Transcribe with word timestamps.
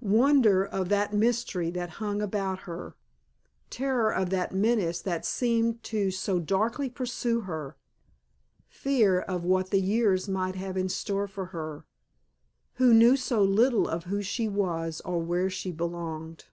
Wonder 0.00 0.64
of 0.64 0.88
that 0.88 1.12
mystery 1.12 1.68
that 1.72 1.90
hung 2.00 2.22
about 2.22 2.60
her; 2.60 2.96
terror 3.68 4.10
of 4.10 4.30
that 4.30 4.50
menace 4.54 5.02
that 5.02 5.26
seemed 5.26 5.82
to 5.82 6.10
so 6.10 6.38
darkly 6.38 6.88
pursue 6.88 7.40
her; 7.42 7.76
fear 8.70 9.20
of 9.20 9.44
what 9.44 9.68
the 9.68 9.82
years 9.82 10.30
might 10.30 10.54
have 10.54 10.78
in 10.78 10.88
store 10.88 11.28
for 11.28 11.44
her, 11.52 11.84
who 12.76 12.94
knew 12.94 13.18
so 13.18 13.42
little 13.44 13.86
of 13.86 14.04
who 14.04 14.22
she 14.22 14.48
was 14.48 15.02
or 15.02 15.18
where 15.18 15.50
she 15.50 15.70
belonged. 15.70 16.46